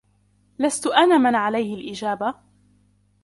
[0.59, 2.35] لست أنا من عليه الإجابة.